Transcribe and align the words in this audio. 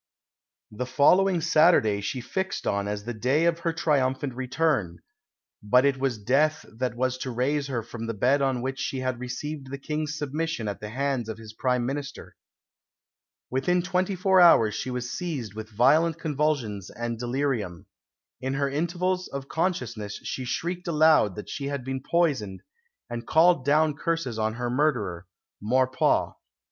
The 0.71 0.87
following 0.87 1.41
Saturday 1.41 2.01
she 2.01 2.21
fixed 2.21 2.65
on 2.65 2.87
as 2.87 3.03
the 3.03 3.13
day 3.13 3.45
of 3.45 3.59
her 3.59 3.71
triumphant 3.71 4.33
return 4.33 4.97
"but 5.61 5.85
it 5.85 5.99
was 5.99 6.17
death 6.17 6.65
that 6.79 6.95
was 6.95 7.19
to 7.19 7.29
raise 7.29 7.67
her 7.67 7.83
from 7.83 8.07
the 8.07 8.15
bed 8.15 8.41
on 8.41 8.63
which 8.63 8.79
she 8.79 9.01
had 9.01 9.19
received 9.19 9.69
the 9.69 9.77
King's 9.77 10.17
submission 10.17 10.67
at 10.67 10.79
the 10.79 10.89
hands 10.89 11.29
of 11.29 11.37
his 11.37 11.53
Prime 11.53 11.85
Minister." 11.85 12.35
Within 13.51 13.83
twenty 13.83 14.15
four 14.15 14.41
hours 14.41 14.73
she 14.73 14.89
was 14.89 15.11
seized 15.11 15.53
with 15.53 15.69
violent 15.69 16.17
convulsions 16.19 16.89
and 16.89 17.19
delirium. 17.19 17.85
In 18.41 18.55
her 18.55 18.67
intervals 18.71 19.27
of 19.27 19.47
consciousness 19.49 20.19
she 20.23 20.45
shrieked 20.45 20.87
aloud 20.87 21.35
that 21.35 21.47
she 21.47 21.67
had 21.67 21.85
been 21.85 22.01
poisoned, 22.01 22.63
and 23.07 23.27
called 23.27 23.65
down 23.65 23.93
curses 23.93 24.39
on 24.39 24.55
her 24.55 24.71
murderer 24.71 25.27
Maurepas. 25.61 26.33